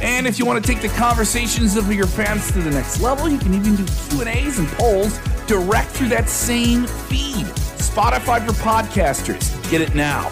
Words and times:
And 0.00 0.26
if 0.26 0.38
you 0.38 0.46
want 0.46 0.64
to 0.64 0.72
take 0.72 0.80
the 0.80 0.88
conversations 0.96 1.76
of 1.76 1.92
your 1.92 2.06
fans 2.06 2.52
to 2.52 2.60
the 2.60 2.70
next 2.70 3.00
level, 3.00 3.28
you 3.28 3.38
can 3.38 3.54
even 3.54 3.76
do 3.76 3.84
Q&As 4.10 4.58
and 4.58 4.68
polls 4.68 5.18
direct 5.46 5.90
through 5.90 6.08
that 6.08 6.28
same 6.28 6.86
feed. 6.86 7.46
Spotify 7.78 8.44
for 8.46 8.52
podcasters. 8.52 9.70
Get 9.70 9.80
it 9.80 9.94
now. 9.94 10.30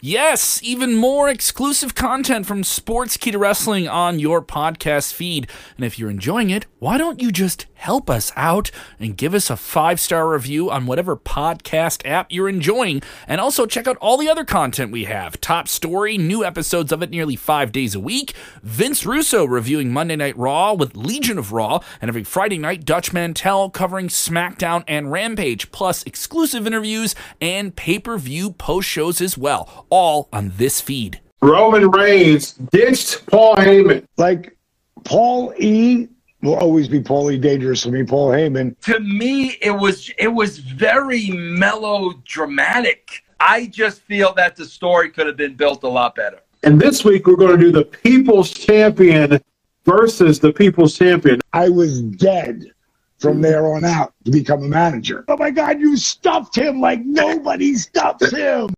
Yes, 0.00 0.60
even 0.64 0.96
more 0.96 1.28
exclusive 1.28 1.94
content 1.94 2.44
from 2.44 2.62
Sportskeeda 2.62 3.38
Wrestling 3.38 3.86
on 3.86 4.18
your 4.18 4.42
podcast 4.42 5.12
feed. 5.12 5.48
And 5.76 5.84
if 5.84 5.96
you're 5.96 6.10
enjoying 6.10 6.50
it, 6.50 6.66
why 6.80 6.98
don't 6.98 7.22
you 7.22 7.30
just 7.30 7.66
help 7.82 8.08
us 8.08 8.30
out 8.36 8.70
and 9.00 9.16
give 9.16 9.34
us 9.34 9.50
a 9.50 9.56
five 9.56 9.98
star 9.98 10.28
review 10.28 10.70
on 10.70 10.86
whatever 10.86 11.16
podcast 11.16 12.06
app 12.06 12.30
you're 12.30 12.48
enjoying? 12.48 13.02
And 13.26 13.40
also 13.40 13.66
check 13.66 13.88
out 13.88 13.96
all 13.96 14.16
the 14.16 14.28
other 14.28 14.44
content 14.44 14.92
we 14.92 15.04
have 15.04 15.40
Top 15.40 15.66
Story, 15.66 16.16
new 16.16 16.44
episodes 16.44 16.92
of 16.92 17.02
it 17.02 17.10
nearly 17.10 17.34
five 17.34 17.72
days 17.72 17.96
a 17.96 18.00
week, 18.00 18.34
Vince 18.62 19.04
Russo 19.04 19.44
reviewing 19.44 19.92
Monday 19.92 20.14
Night 20.14 20.38
Raw 20.38 20.74
with 20.74 20.96
Legion 20.96 21.38
of 21.38 21.52
Raw, 21.52 21.80
and 22.00 22.08
every 22.08 22.22
Friday 22.22 22.58
night, 22.58 22.84
Dutch 22.84 23.12
Mantell 23.12 23.68
covering 23.68 24.06
SmackDown 24.06 24.84
and 24.86 25.10
Rampage, 25.10 25.72
plus 25.72 26.04
exclusive 26.04 26.66
interviews 26.66 27.16
and 27.40 27.74
pay 27.74 27.98
per 27.98 28.16
view 28.16 28.52
post 28.52 28.88
shows 28.88 29.20
as 29.20 29.36
well, 29.36 29.86
all 29.90 30.28
on 30.32 30.52
this 30.56 30.80
feed. 30.80 31.20
Roman 31.40 31.90
Reigns 31.90 32.52
ditched 32.52 33.26
Paul 33.26 33.56
Heyman. 33.56 34.04
Like 34.16 34.56
Paul 35.02 35.52
E 35.58 36.06
will 36.42 36.56
always 36.56 36.88
be 36.88 37.00
Paul 37.00 37.30
E. 37.30 37.38
Dangerous 37.38 37.82
to 37.82 37.90
me, 37.90 38.02
Paul 38.02 38.30
Heyman. 38.30 38.78
to 38.82 38.98
me 39.00 39.56
it 39.62 39.70
was 39.70 40.10
it 40.18 40.28
was 40.28 40.58
very 40.58 41.30
melodramatic 41.30 43.22
i 43.40 43.66
just 43.66 44.02
feel 44.02 44.32
that 44.34 44.56
the 44.56 44.64
story 44.64 45.08
could 45.10 45.26
have 45.26 45.36
been 45.36 45.54
built 45.54 45.82
a 45.84 45.88
lot 45.88 46.14
better 46.14 46.40
And 46.64 46.80
this 46.80 47.04
week 47.04 47.26
we're 47.26 47.36
going 47.36 47.58
to 47.58 47.64
do 47.64 47.72
the 47.72 47.84
People's 47.84 48.50
Champion 48.52 49.40
versus 49.84 50.38
the 50.38 50.52
People's 50.52 50.96
Champion. 50.96 51.40
I 51.52 51.68
was 51.68 52.02
dead 52.02 52.70
from 53.18 53.40
there 53.40 53.66
on 53.74 53.84
out 53.84 54.14
to 54.24 54.30
become 54.30 54.62
a 54.62 54.68
manager. 54.68 55.24
Oh 55.26 55.36
my 55.36 55.50
God, 55.50 55.80
you 55.80 55.96
stuffed 55.96 56.54
him 56.56 56.80
like 56.80 57.00
nobody 57.04 57.74
stuffs 57.74 58.30
him. 58.30 58.68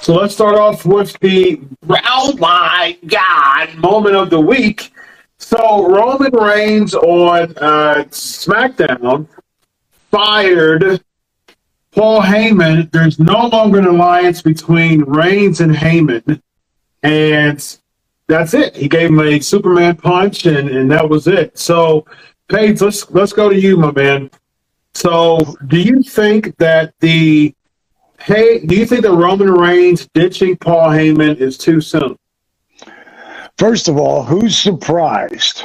So 0.00 0.14
let's 0.14 0.34
start 0.34 0.56
off 0.56 0.84
with 0.84 1.16
the 1.20 1.60
oh 1.88 2.34
my 2.38 2.98
god 3.06 3.74
moment 3.76 4.16
of 4.16 4.30
the 4.30 4.40
week. 4.40 4.92
So 5.50 5.88
Roman 5.88 6.30
Reigns 6.32 6.94
on 6.94 7.56
uh, 7.56 8.04
SmackDown 8.10 9.26
fired 10.12 11.02
Paul 11.90 12.20
Heyman. 12.20 12.88
There's 12.92 13.18
no 13.18 13.48
longer 13.48 13.80
an 13.80 13.86
alliance 13.86 14.42
between 14.42 15.02
Reigns 15.02 15.60
and 15.60 15.74
Heyman, 15.74 16.40
and 17.02 17.78
that's 18.28 18.54
it. 18.54 18.76
He 18.76 18.88
gave 18.88 19.08
him 19.08 19.18
a 19.18 19.40
Superman 19.40 19.96
punch, 19.96 20.46
and, 20.46 20.68
and 20.68 20.88
that 20.92 21.08
was 21.08 21.26
it. 21.26 21.58
So 21.58 22.06
Page, 22.46 22.80
let's 22.80 23.10
let's 23.10 23.32
go 23.32 23.48
to 23.48 23.60
you, 23.60 23.76
my 23.76 23.90
man. 23.90 24.30
So 24.94 25.56
do 25.66 25.80
you 25.80 26.00
think 26.04 26.56
that 26.58 26.94
the 27.00 27.52
Hey, 28.20 28.60
do 28.60 28.76
you 28.76 28.86
think 28.86 29.02
that 29.02 29.10
Roman 29.10 29.50
Reigns 29.50 30.06
ditching 30.14 30.58
Paul 30.58 30.90
Heyman 30.90 31.38
is 31.38 31.58
too 31.58 31.80
soon? 31.80 32.16
First 33.60 33.88
of 33.88 33.98
all, 33.98 34.22
who's 34.22 34.56
surprised? 34.56 35.64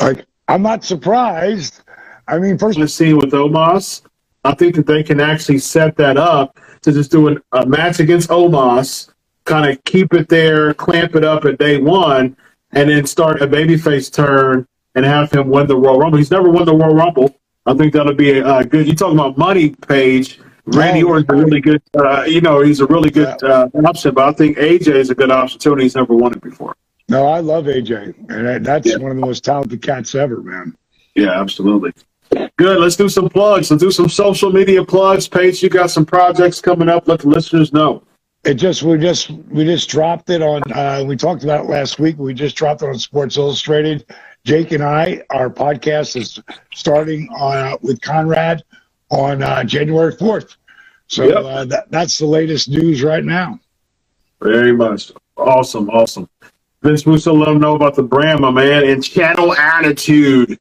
Like, 0.00 0.24
I'm 0.46 0.62
not 0.62 0.84
surprised. 0.84 1.80
I 2.28 2.38
mean, 2.38 2.56
first, 2.56 2.78
The 2.78 2.86
scene 2.86 3.16
with 3.16 3.32
Omos, 3.32 4.02
I 4.44 4.54
think 4.54 4.76
that 4.76 4.86
they 4.86 5.02
can 5.02 5.18
actually 5.18 5.58
set 5.58 5.96
that 5.96 6.16
up 6.16 6.56
to 6.82 6.92
just 6.92 7.10
do 7.10 7.26
an, 7.26 7.40
a 7.50 7.66
match 7.66 7.98
against 7.98 8.30
Omos, 8.30 9.10
kind 9.46 9.68
of 9.68 9.82
keep 9.82 10.14
it 10.14 10.28
there, 10.28 10.74
clamp 10.74 11.16
it 11.16 11.24
up 11.24 11.44
at 11.44 11.58
day 11.58 11.78
one, 11.78 12.36
and 12.70 12.88
then 12.88 13.04
start 13.04 13.42
a 13.42 13.48
babyface 13.48 14.12
turn 14.12 14.64
and 14.94 15.04
have 15.04 15.32
him 15.32 15.48
win 15.48 15.66
the 15.66 15.76
Royal 15.76 15.98
Rumble. 15.98 16.18
He's 16.18 16.30
never 16.30 16.48
won 16.48 16.66
the 16.66 16.74
Royal 16.76 16.94
Rumble. 16.94 17.34
I 17.66 17.74
think 17.74 17.94
that'll 17.94 18.14
be 18.14 18.38
a, 18.38 18.58
a 18.58 18.64
good. 18.64 18.86
You 18.86 18.94
talking 18.94 19.18
about 19.18 19.36
money 19.36 19.70
page? 19.70 20.38
Randy 20.66 21.02
Oh. 21.02 21.08
Orton's 21.08 21.30
a 21.30 21.34
really 21.44 21.60
good. 21.60 21.82
Uh, 21.98 22.22
you 22.28 22.40
know, 22.40 22.60
he's 22.60 22.78
a 22.78 22.86
really 22.86 23.10
good 23.10 23.42
uh, 23.42 23.68
option, 23.84 24.14
but 24.14 24.28
I 24.28 24.32
think 24.32 24.56
AJ 24.56 24.86
is 24.86 25.10
a 25.10 25.16
good 25.16 25.32
option 25.32 25.58
too, 25.58 25.72
and 25.72 25.82
he's 25.82 25.96
never 25.96 26.14
won 26.14 26.32
it 26.32 26.40
before. 26.40 26.76
No, 27.08 27.26
I 27.26 27.40
love 27.40 27.66
AJ, 27.66 28.14
and 28.30 28.64
that's 28.64 28.86
Yeah. 28.88 28.96
one 28.96 29.10
of 29.10 29.16
the 29.16 29.26
most 29.26 29.44
talented 29.44 29.82
cats 29.82 30.14
ever, 30.14 30.42
man. 30.42 30.74
Yeah, 31.14 31.38
absolutely. 31.40 31.92
Good. 32.56 32.80
Let's 32.80 32.96
do 32.96 33.08
some 33.08 33.28
plugs. 33.28 33.70
Let's 33.70 33.82
do 33.82 33.90
some 33.90 34.08
social 34.08 34.50
media 34.50 34.82
plugs. 34.84 35.28
Page, 35.28 35.62
you 35.62 35.68
got 35.68 35.90
some 35.90 36.06
projects 36.06 36.60
coming 36.60 36.88
up. 36.88 37.06
Let 37.06 37.20
the 37.20 37.28
listeners 37.28 37.72
know. 37.72 38.02
It 38.44 38.54
just 38.54 38.82
we 38.82 38.98
just 38.98 39.30
we 39.30 39.64
just 39.64 39.88
dropped 39.88 40.30
it 40.30 40.42
on. 40.42 40.62
Uh, 40.72 41.04
we 41.06 41.16
talked 41.16 41.44
about 41.44 41.64
it 41.64 41.68
last 41.70 41.98
week. 41.98 42.18
We 42.18 42.34
just 42.34 42.56
dropped 42.56 42.82
it 42.82 42.86
on 42.88 42.98
Sports 42.98 43.36
Illustrated. 43.36 44.04
Jake 44.44 44.72
and 44.72 44.82
I, 44.82 45.22
our 45.30 45.48
podcast 45.48 46.16
is 46.20 46.38
starting 46.74 47.28
uh, 47.38 47.76
with 47.80 48.00
Conrad 48.02 48.62
on 49.10 49.42
uh, 49.42 49.64
January 49.64 50.14
fourth. 50.16 50.56
So 51.06 51.24
Yep. 51.24 51.36
uh, 51.44 51.64
that, 51.66 51.90
that's 51.90 52.18
the 52.18 52.26
latest 52.26 52.68
news 52.68 53.02
right 53.02 53.24
now. 53.24 53.58
Very 54.42 54.72
much. 54.72 55.12
Awesome. 55.36 55.88
Awesome. 55.90 56.28
Vince 56.84 57.06
Russo, 57.06 57.32
let 57.32 57.46
them 57.46 57.58
know 57.58 57.74
about 57.74 57.94
the 57.94 58.02
brand, 58.02 58.40
my 58.40 58.50
man, 58.50 58.84
and 58.84 59.02
channel 59.02 59.54
attitude. 59.54 60.58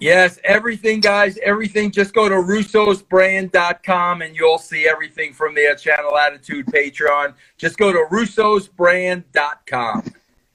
yes 0.00 0.38
everything 0.44 1.00
guys 1.00 1.38
everything 1.42 1.90
just 1.90 2.12
go 2.14 2.28
to 2.28 2.34
russosbrand.com 2.34 4.22
and 4.22 4.34
you'll 4.34 4.58
see 4.58 4.88
everything 4.88 5.32
from 5.32 5.54
there 5.54 5.76
channel 5.76 6.18
attitude 6.18 6.66
patreon 6.66 7.32
just 7.58 7.78
go 7.78 7.92
to 7.92 8.04
russosbrand.com 8.10 10.02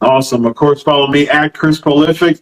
Awesome. 0.02 0.46
Of 0.46 0.56
course, 0.56 0.82
follow 0.82 1.08
me 1.08 1.28
at 1.28 1.54
Chris 1.54 1.80
Prolific. 1.80 2.40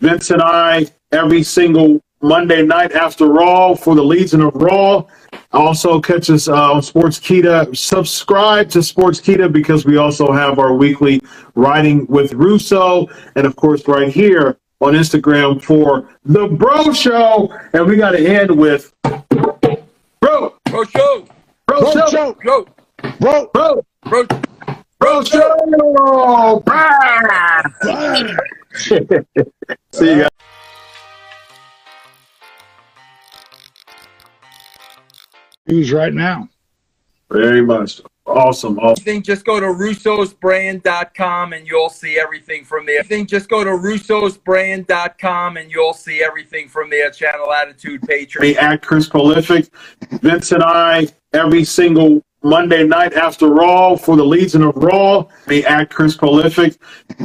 Vince 0.00 0.30
and 0.30 0.42
I 0.42 0.86
every 1.12 1.44
single 1.44 2.02
Monday 2.20 2.62
night 2.62 2.92
after 2.92 3.26
Raw 3.26 3.74
for 3.76 3.94
the 3.94 4.02
Legion 4.02 4.40
of 4.40 4.56
Raw. 4.56 5.04
Also, 5.56 6.00
catch 6.00 6.28
us 6.28 6.48
uh, 6.48 6.72
on 6.72 6.82
Sportskeeda. 6.82 7.74
Subscribe 7.74 8.68
to 8.70 8.80
Sportskeeda 8.80 9.50
because 9.50 9.86
we 9.86 9.96
also 9.96 10.30
have 10.30 10.58
our 10.58 10.74
weekly 10.74 11.20
writing 11.54 12.06
with 12.06 12.34
Russo, 12.34 13.06
and 13.36 13.46
of 13.46 13.56
course, 13.56 13.88
right 13.88 14.12
here 14.12 14.58
on 14.80 14.92
Instagram 14.92 15.62
for 15.62 16.10
the 16.24 16.46
Bro 16.46 16.92
Show. 16.92 17.52
And 17.72 17.86
we 17.86 17.96
got 17.96 18.10
to 18.10 18.18
end 18.18 18.50
with 18.56 18.92
Bro, 19.02 20.54
bro 20.70 20.84
show 20.84 21.26
Bro, 21.66 21.80
Bro 21.80 21.92
Show, 21.92 22.06
Show. 22.08 22.36
bro 22.42 22.66
Bro, 23.18 23.50
Bro, 23.54 23.86
bro 24.02 24.26
Bro 24.98 25.24
Show. 25.24 26.62
Brah. 26.66 27.62
See 29.92 30.10
you 30.10 30.22
guys. 30.22 30.28
News 35.66 35.92
right 35.92 36.12
now. 36.12 36.48
Very 37.30 37.62
much. 37.62 38.00
Awesome. 38.26 38.78
Awesome. 38.78 39.02
everything 39.02 39.22
just 39.22 39.44
go 39.44 39.60
to 39.60 39.66
russosbrand.com 39.66 41.52
and 41.52 41.66
you'll 41.66 41.88
see 41.88 42.18
everything 42.18 42.64
from 42.64 42.84
there 42.84 42.98
everything 42.98 43.24
just 43.24 43.48
go 43.48 43.62
to 43.62 43.70
russosbrand.com 43.70 45.56
and 45.56 45.70
you'll 45.70 45.92
see 45.92 46.24
everything 46.24 46.68
from 46.68 46.90
there 46.90 47.10
channel 47.10 47.52
attitude 47.52 48.00
patreon 48.00 48.40
Me 48.40 48.56
at 48.56 48.82
Chris 48.82 49.08
Prolific. 49.08 49.68
Vince 50.20 50.50
and 50.50 50.62
I 50.62 51.06
every 51.32 51.62
single 51.62 52.24
Monday 52.46 52.84
night 52.84 53.14
after 53.14 53.48
Raw 53.48 53.96
for 53.96 54.16
the 54.16 54.24
Legion 54.24 54.62
of 54.62 54.76
Raw. 54.76 55.26
Me 55.48 55.64
at 55.64 55.90
Chris 55.90 56.16
Prolific. 56.16 56.78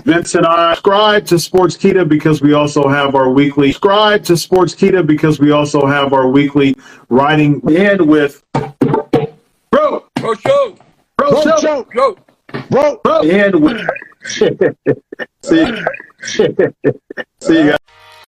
Vince 0.04 0.36
and 0.36 0.46
I 0.46 0.74
subscribe 0.74 1.26
to 1.28 1.36
Sportskeeda 1.36 2.10
because 2.10 2.42
we 2.42 2.54
also 2.54 2.88
have 2.88 3.14
our 3.14 3.30
weekly 3.30 3.72
subscribe 3.72 4.24
to 4.26 4.34
Sportskeeda 4.34 5.06
because 5.06 5.40
we 5.40 5.52
also 5.52 5.86
have 5.86 6.14
our 6.14 6.28
weekly 6.28 6.76
writing 7.10 7.62
and 7.70 8.02
with 8.08 8.44
Bro, 9.72 10.06
bro 10.16 10.34
show 10.36 10.76
Bro, 11.18 11.32
Bro 11.32 11.42
Show. 11.44 11.58
Show. 11.60 11.88
bro 11.94 12.18
Bro, 12.70 13.02
Bro. 13.04 13.30
And 13.30 13.62
with 13.62 13.88
See, 15.44 15.66
see 16.24 16.44
you 16.44 17.70
guys. 17.72 17.78